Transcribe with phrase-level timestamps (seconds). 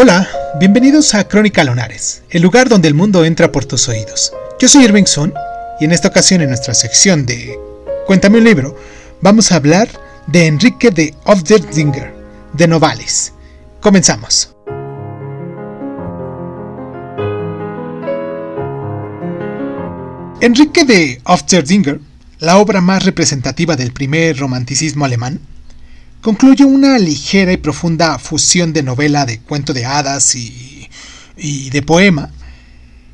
[0.00, 0.28] Hola,
[0.60, 4.32] bienvenidos a Crónica Lonares, el lugar donde el mundo entra por tus oídos.
[4.60, 5.34] Yo soy Irving Sun
[5.80, 7.58] y en esta ocasión en nuestra sección de
[8.06, 8.76] Cuéntame un libro,
[9.20, 9.88] vamos a hablar
[10.28, 12.14] de Enrique de Ofderdinger,
[12.52, 13.32] de Novalis.
[13.80, 14.54] Comenzamos.
[20.40, 22.00] Enrique de Ofderdinger,
[22.38, 25.40] la obra más representativa del primer romanticismo alemán,
[26.20, 30.88] concluye una ligera y profunda fusión de novela de cuento de hadas y,
[31.70, 32.30] de poema.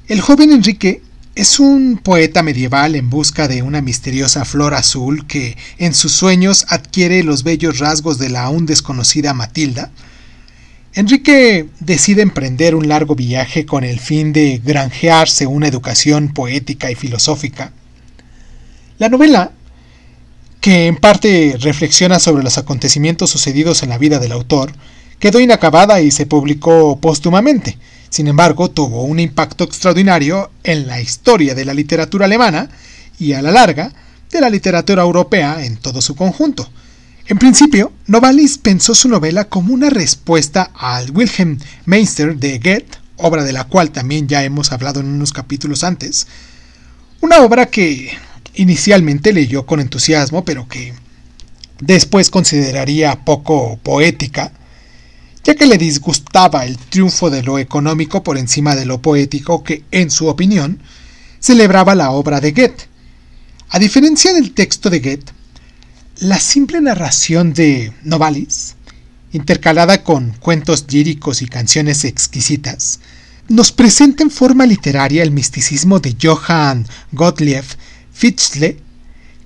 [0.09, 1.03] El joven Enrique
[1.35, 6.65] es un poeta medieval en busca de una misteriosa flor azul que en sus sueños
[6.69, 9.91] adquiere los bellos rasgos de la aún desconocida Matilda.
[10.95, 16.95] Enrique decide emprender un largo viaje con el fin de granjearse una educación poética y
[16.95, 17.73] filosófica.
[18.99, 19.51] La novela
[20.65, 24.73] que en parte reflexiona sobre los acontecimientos sucedidos en la vida del autor,
[25.19, 27.77] quedó inacabada y se publicó póstumamente.
[28.09, 32.71] Sin embargo, tuvo un impacto extraordinario en la historia de la literatura alemana
[33.19, 33.93] y a la larga
[34.31, 36.67] de la literatura europea en todo su conjunto.
[37.27, 43.45] En principio, Novalis pensó su novela como una respuesta al Wilhelm Meister de Goethe, obra
[43.45, 46.27] de la cual también ya hemos hablado en unos capítulos antes,
[47.21, 48.17] una obra que
[48.55, 50.95] inicialmente leyó con entusiasmo, pero que
[51.81, 54.53] después consideraría poco poética,
[55.45, 59.85] ya que le disgustaba el triunfo de lo económico por encima de lo poético que,
[59.91, 60.81] en su opinión,
[61.41, 62.89] celebraba la obra de Goethe.
[63.69, 65.33] A diferencia del texto de Goethe,
[66.21, 68.77] la simple narración de Novalis,
[69.33, 73.01] intercalada con cuentos líricos y canciones exquisitas,
[73.49, 77.65] nos presenta en forma literaria el misticismo de Johann Gottlieb
[78.25, 78.79] Fitzle,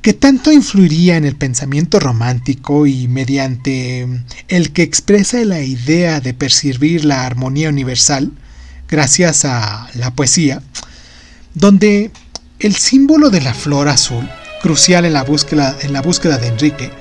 [0.02, 4.06] que tanto influiría en el pensamiento romántico y mediante
[4.46, 8.30] el que expresa la idea de percibir la armonía universal,
[8.88, 10.62] gracias a la poesía,
[11.54, 12.12] donde
[12.60, 14.30] el símbolo de la flor azul,
[14.62, 16.92] crucial en la búsqueda, en la búsqueda de Enrique,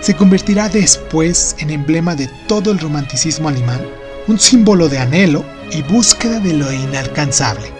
[0.00, 3.82] se convertirá después en emblema de todo el romanticismo alemán,
[4.28, 7.77] un símbolo de anhelo y búsqueda de lo inalcanzable.